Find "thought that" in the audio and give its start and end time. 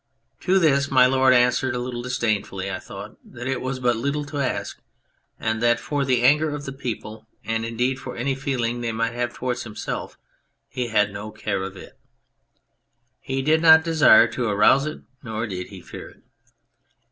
2.79-3.45